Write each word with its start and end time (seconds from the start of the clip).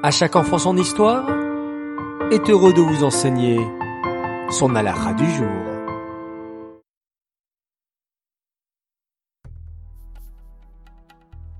À 0.00 0.12
chaque 0.12 0.36
enfant 0.36 0.58
son 0.58 0.76
histoire 0.76 1.28
est 2.30 2.48
heureux 2.48 2.72
de 2.72 2.80
vous 2.80 3.02
enseigner 3.02 3.58
son 4.48 4.76
alara 4.76 5.12
du 5.12 5.28
jour. 5.28 5.48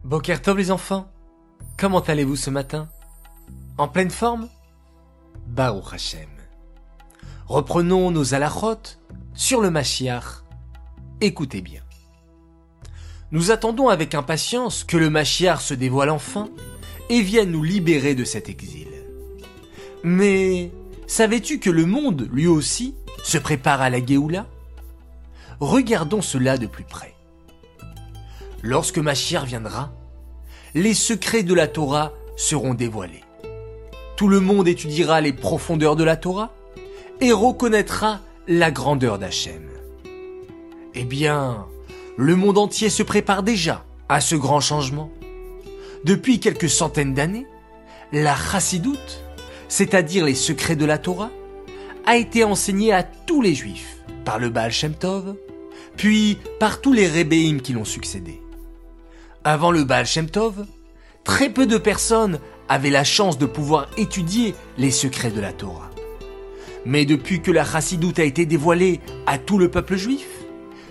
Bokertov 0.05 0.57
les 0.57 0.71
enfants, 0.71 1.11
comment 1.77 1.99
allez-vous 1.99 2.37
ce 2.37 2.51
matin? 2.51 2.89
En 3.77 3.89
pleine 3.89 4.11
forme? 4.11 4.49
Baruch 5.49 5.93
Hashem. 5.93 6.29
Reprenons 7.49 8.13
nos 8.13 8.35
alachot 8.35 8.99
sur 9.35 9.61
le 9.61 9.71
Mashiach. 9.71 10.45
Écoutez 11.21 11.61
bien. 11.61 11.83
Nous 13.33 13.51
attendons 13.51 13.89
avec 13.89 14.15
impatience 14.15 14.85
que 14.85 14.97
le 14.97 15.11
Mashiach 15.11 15.61
se 15.61 15.75
dévoile 15.75 16.11
enfin 16.11 16.49
et 17.11 17.23
vienne 17.23 17.51
nous 17.51 17.63
libérer 17.63 18.15
de 18.15 18.25
cet 18.25 18.49
exil. 18.49 18.89
Mais 20.03 20.71
savais-tu 21.07 21.59
que 21.59 21.71
le 21.71 21.87
monde, 21.87 22.29
lui 22.33 22.47
aussi, 22.47 22.95
se 23.25 23.39
prépare 23.39 23.81
à 23.81 23.91
la 23.91 24.05
Géoula? 24.05 24.47
Regardons 25.61 26.23
cela 26.23 26.57
de 26.57 26.67
plus 26.67 26.85
près. 26.85 27.15
Lorsque 28.63 28.99
Mashiach 28.99 29.45
viendra, 29.45 29.93
les 30.75 30.95
secrets 30.95 31.43
de 31.43 31.55
la 31.55 31.67
Torah 31.67 32.13
seront 32.37 32.75
dévoilés. 32.75 33.25
Tout 34.17 34.29
le 34.29 34.41
monde 34.41 34.69
étudiera 34.69 35.21
les 35.21 35.33
profondeurs 35.33 35.97
de 35.97 36.05
la 36.05 36.17
Torah 36.17 36.53
et 37.21 37.33
reconnaîtra 37.33 38.21
la 38.47 38.71
grandeur 38.71 39.19
d'Hachem. 39.19 39.69
Eh 40.95 41.05
bien, 41.05 41.67
le 42.17 42.35
monde 42.35 42.59
entier 42.59 42.91
se 42.91 43.03
prépare 43.03 43.43
déjà 43.43 43.85
à 44.09 44.21
ce 44.21 44.35
grand 44.35 44.61
changement. 44.61 45.11
Depuis 46.05 46.39
quelques 46.39 46.71
centaines 46.71 47.15
d'années, 47.15 47.47
la 48.13 48.37
chassidoute, 48.37 49.25
c'est-à-dire 49.69 50.25
les 50.25 50.35
secrets 50.35 50.77
de 50.77 50.85
la 50.85 50.99
Torah, 50.99 51.31
a 52.07 52.17
été 52.17 52.45
enseignée 52.45 52.93
à 52.93 53.03
tous 53.03 53.43
les 53.43 53.55
juifs 53.55 53.97
par 54.25 54.39
le 54.39 54.49
Baal 54.49 54.71
Shem 54.71 54.95
Tov, 54.95 55.35
puis 55.97 56.39
par 56.61 56.81
tous 56.81 56.93
les 56.93 57.09
rébéim 57.09 57.59
qui 57.59 57.73
l'ont 57.73 57.85
succédé. 57.85 58.41
Avant 59.45 59.73
le 59.73 59.85
Baal 59.85 60.07
Shem 60.07 60.31
Tov, 60.31 60.67
très 61.25 61.51
peu 61.51 61.67
de 61.67 61.79
personnes 61.79 62.39
avaient 62.69 62.91
la 62.91 63.05
chance 63.05 63.37
de 63.37 63.47
pouvoir 63.47 63.89
étudier 63.97 64.55
les 64.77 64.91
secrets 64.91 65.31
de 65.31 65.41
la 65.41 65.53
Torah. 65.53 65.91
Mais 66.87 67.05
depuis 67.05 67.43
que 67.43 67.51
la 67.51 67.65
chassidoute 67.65 68.21
a 68.21 68.25
été 68.25 68.47
dévoilée 68.47 69.01
à 69.27 69.37
tout 69.37 69.59
le 69.59 69.71
peuple 69.71 69.97
juif, 69.97 70.27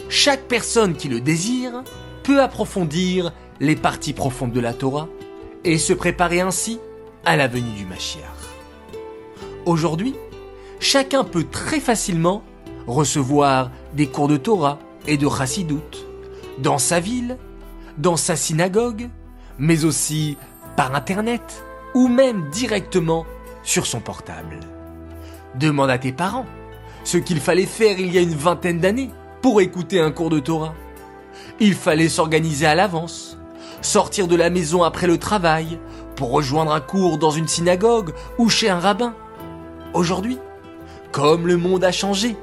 chaque 0.09 0.47
personne 0.47 0.95
qui 0.95 1.08
le 1.08 1.21
désire 1.21 1.83
peut 2.23 2.42
approfondir 2.42 3.31
les 3.59 3.75
parties 3.75 4.13
profondes 4.13 4.52
de 4.52 4.59
la 4.59 4.73
Torah 4.73 5.08
et 5.63 5.77
se 5.77 5.94
préparer 5.94 6.41
ainsi 6.41 6.80
à 7.25 7.36
la 7.36 7.47
venue 7.47 7.72
du 7.72 7.86
Mashiach. 7.86 8.23
Aujourd'hui, 9.66 10.16
chacun 10.80 11.23
peut 11.23 11.45
très 11.49 11.80
facilement 11.80 12.44
recevoir 12.88 13.72
des 13.94 14.08
cours 14.08 14.27
de 14.27 14.38
Torah 14.38 14.80
et 15.08 15.17
de 15.17 15.27
Chassidoute 15.27 16.05
dans 16.59 16.77
sa 16.77 16.99
ville, 16.99 17.38
dans 17.97 18.17
sa 18.17 18.36
synagogue, 18.36 19.09
mais 19.59 19.86
aussi 19.86 20.38
par 20.75 20.95
Internet 20.95 21.64
ou 21.94 22.08
même 22.08 22.49
directement 22.49 23.25
sur 23.64 23.86
son 23.86 23.99
portable. 23.99 24.59
Demande 25.55 25.89
à 25.89 25.97
tes 25.97 26.11
parents 26.11 26.45
ce 27.03 27.17
qu'il 27.17 27.39
fallait 27.39 27.66
faire 27.66 27.99
il 27.99 28.14
y 28.14 28.17
a 28.17 28.21
une 28.21 28.36
vingtaine 28.36 28.80
d'années 28.80 29.09
pour 29.42 29.61
écouter 29.61 29.99
un 29.99 30.11
cours 30.11 30.30
de 30.30 30.39
Torah. 30.39 30.73
Il 31.59 31.73
fallait 31.73 32.09
s'organiser 32.09 32.66
à 32.66 32.75
l'avance, 32.75 33.36
sortir 33.88 34.27
de 34.27 34.35
la 34.35 34.49
maison 34.49 34.83
après 34.83 35.07
le 35.07 35.17
travail, 35.17 35.80
pour 36.16 36.31
rejoindre 36.31 36.73
un 36.73 36.81
cours 36.81 37.17
dans 37.17 37.31
une 37.31 37.47
synagogue 37.47 38.13
ou 38.38 38.49
chez 38.49 38.69
un 38.69 38.80
rabbin. 38.80 39.16
Aujourd'hui, 39.93 40.38
comme 41.11 41.47
le 41.47 41.57
monde 41.57 41.83
a 41.83 41.91
changé, 41.91 42.35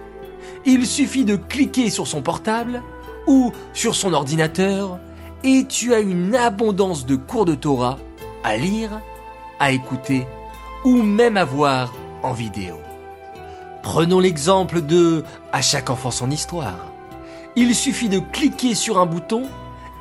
il 0.65 0.87
suffit 0.87 1.25
de 1.25 1.37
cliquer 1.37 1.91
sur 1.91 2.07
son 2.07 2.23
portable 2.23 2.83
ou 3.27 3.53
sur 3.75 3.95
son 3.95 4.15
ordinateur 4.15 4.99
et 5.43 5.67
tu 5.69 5.93
as 5.93 6.01
une 6.01 6.35
abondance 6.35 7.05
de 7.05 7.17
cours 7.17 7.45
de 7.45 7.55
Torah 7.55 7.99
à 8.43 8.57
lire, 8.57 9.01
à 9.61 9.73
écouter 9.73 10.27
ou 10.85 11.03
même 11.03 11.37
à 11.37 11.45
voir 11.45 11.93
en 12.23 12.33
vidéo. 12.33 12.77
Prenons 13.83 14.19
l'exemple 14.19 14.81
de 14.81 15.23
À 15.53 15.61
chaque 15.61 15.91
enfant 15.91 16.11
son 16.11 16.31
histoire. 16.31 16.87
Il 17.55 17.75
suffit 17.75 18.09
de 18.09 18.19
cliquer 18.19 18.75
sur 18.75 18.99
un 18.99 19.07
bouton 19.07 19.43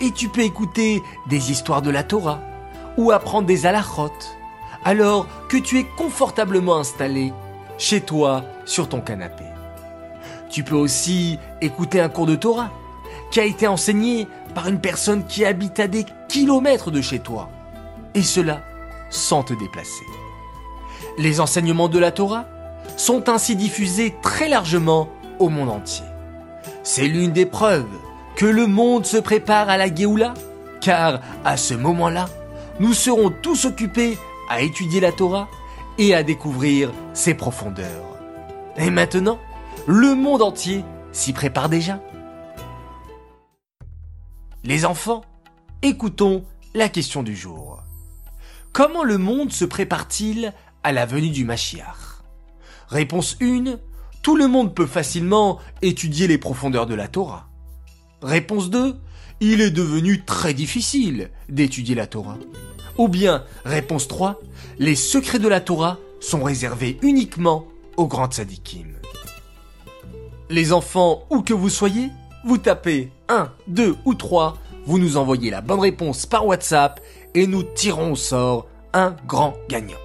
et 0.04 0.12
tu 0.12 0.28
peux 0.28 0.42
écouter 0.42 1.02
des 1.28 1.50
histoires 1.50 1.82
de 1.82 1.90
la 1.90 2.04
Torah 2.04 2.42
ou 2.98 3.12
apprendre 3.12 3.48
des 3.48 3.66
alachot 3.66 4.12
alors 4.84 5.28
que 5.48 5.56
tu 5.56 5.80
es 5.80 5.86
confortablement 5.86 6.78
installé 6.78 7.32
chez 7.78 8.02
toi 8.02 8.44
sur 8.66 8.90
ton 8.90 9.00
canapé. 9.00 9.46
Tu 10.50 10.64
peux 10.64 10.76
aussi 10.76 11.40
écouter 11.62 12.02
un 12.02 12.10
cours 12.10 12.26
de 12.26 12.36
Torah 12.36 12.70
qui 13.32 13.40
a 13.40 13.46
été 13.46 13.66
enseigné 13.66 14.28
par 14.54 14.68
une 14.68 14.82
personne 14.82 15.26
qui 15.26 15.46
habite 15.46 15.80
à 15.80 15.88
des 15.88 16.06
kilomètres 16.28 16.92
de 16.92 17.02
chez 17.02 17.20
toi 17.20 17.50
et 18.14 18.24
cela 18.24 18.62
sans 19.10 19.42
te 19.42 19.54
déplacer. 19.54 20.06
Les 21.18 21.40
enseignements 21.40 21.88
de 21.88 22.00
la 22.00 22.12
Torah 22.12 22.46
sont 22.98 23.30
ainsi 23.30 23.56
diffusés 23.56 24.14
très 24.22 24.50
largement 24.50 25.08
au 25.40 25.48
monde 25.48 25.70
entier. 25.70 26.06
C'est 26.84 27.08
l'une 27.08 27.32
des 27.32 27.46
preuves 27.46 27.88
que 28.36 28.46
le 28.46 28.68
monde 28.68 29.06
se 29.06 29.18
prépare 29.18 29.70
à 29.70 29.78
la 29.78 29.94
Géoula, 29.94 30.34
car 30.82 31.22
à 31.46 31.58
ce 31.58 31.74
moment-là, 31.74 32.28
nous 32.80 32.94
serons 32.94 33.30
tous 33.30 33.66
occupés 33.66 34.18
à 34.50 34.62
étudier 34.62 35.00
la 35.00 35.12
Torah 35.12 35.48
et 35.98 36.16
à 36.16 36.24
découvrir 36.24 36.92
ses 37.14 37.34
profondeurs. 37.34 38.18
Et 38.78 38.90
maintenant, 38.90 39.40
le 39.86 40.16
monde 40.16 40.42
entier 40.42 40.84
s'y 41.12 41.34
prépare 41.34 41.70
déjà. 41.70 42.00
Les 44.64 44.86
enfants, 44.86 45.24
écoutons 45.82 46.44
la 46.74 46.90
question 46.90 47.22
du 47.22 47.36
jour. 47.36 47.84
Comment 48.72 49.04
le 49.04 49.20
monde 49.20 49.52
se 49.52 49.66
prépare-t-il 49.66 50.54
à 50.84 50.92
la 50.92 51.06
venue 51.06 51.30
du 51.30 51.46
Mashiach? 51.46 52.24
Réponse 52.88 53.38
1. 53.42 53.76
Tout 54.24 54.36
le 54.36 54.48
monde 54.48 54.74
peut 54.74 54.88
facilement 54.88 55.60
étudier 55.82 56.28
les 56.28 56.38
profondeurs 56.40 56.88
de 56.88 56.96
la 56.96 57.08
Torah. 57.08 57.53
Réponse 58.24 58.70
2. 58.70 58.96
Il 59.42 59.60
est 59.60 59.72
devenu 59.72 60.24
très 60.24 60.54
difficile 60.54 61.30
d'étudier 61.50 61.94
la 61.94 62.08
Torah. 62.08 62.38
Ou 62.98 63.10
bien, 63.10 63.44
réponse 63.66 64.08
3. 64.08 64.40
Les 64.80 64.96
secrets 64.96 65.40
de 65.40 65.50
la 65.50 65.60
Torah 65.60 65.98
sont 66.22 66.42
réservés 66.42 66.98
uniquement 67.02 67.68
aux 67.98 68.08
grands 68.08 68.30
tzadikim. 68.30 68.94
Les 70.50 70.72
enfants, 70.72 71.26
où 71.30 71.42
que 71.42 71.54
vous 71.54 71.70
soyez, 71.70 72.10
vous 72.46 72.58
tapez 72.58 73.12
1, 73.28 73.52
2 73.68 73.98
ou 74.06 74.14
3, 74.14 74.58
vous 74.86 75.00
nous 75.00 75.18
envoyez 75.18 75.52
la 75.52 75.60
bonne 75.60 75.82
réponse 75.82 76.26
par 76.26 76.46
WhatsApp 76.46 77.02
et 77.36 77.46
nous 77.46 77.64
tirons 77.64 78.14
au 78.14 78.16
sort 78.16 78.68
un 78.94 79.18
grand 79.28 79.54
gagnant. 79.68 79.98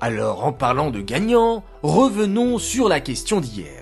Alors 0.00 0.44
en 0.44 0.52
parlant 0.52 0.90
de 0.90 1.02
gagnant, 1.02 1.64
revenons 1.82 2.58
sur 2.58 2.88
la 2.88 3.00
question 3.00 3.40
d'hier. 3.40 3.81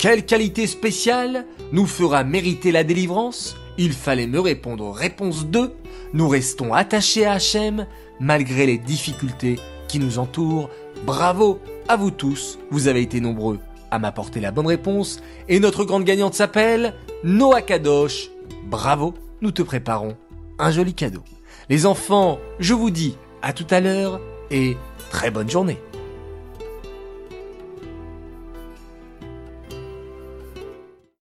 Quelle 0.00 0.24
qualité 0.24 0.66
spéciale 0.66 1.44
nous 1.72 1.84
fera 1.84 2.24
mériter 2.24 2.72
la 2.72 2.84
délivrance? 2.84 3.54
Il 3.76 3.92
fallait 3.92 4.26
me 4.26 4.40
répondre 4.40 4.90
réponse 4.92 5.44
2. 5.44 5.74
Nous 6.14 6.26
restons 6.26 6.72
attachés 6.72 7.26
à 7.26 7.32
Hachem 7.32 7.86
malgré 8.18 8.64
les 8.64 8.78
difficultés 8.78 9.58
qui 9.88 9.98
nous 9.98 10.18
entourent. 10.18 10.70
Bravo 11.04 11.60
à 11.86 11.98
vous 11.98 12.10
tous, 12.10 12.58
vous 12.70 12.88
avez 12.88 13.02
été 13.02 13.20
nombreux 13.20 13.58
à 13.90 13.98
m'apporter 13.98 14.40
la 14.40 14.52
bonne 14.52 14.68
réponse 14.68 15.20
et 15.50 15.60
notre 15.60 15.84
grande 15.84 16.04
gagnante 16.04 16.32
s'appelle 16.32 16.94
Noah 17.22 17.60
Kadosh. 17.60 18.30
Bravo, 18.70 19.12
nous 19.42 19.50
te 19.50 19.60
préparons 19.60 20.16
un 20.58 20.70
joli 20.70 20.94
cadeau. 20.94 21.24
Les 21.68 21.84
enfants, 21.84 22.38
je 22.58 22.72
vous 22.72 22.90
dis 22.90 23.18
à 23.42 23.52
tout 23.52 23.66
à 23.68 23.80
l'heure 23.80 24.18
et 24.50 24.78
très 25.10 25.30
bonne 25.30 25.50
journée. 25.50 25.78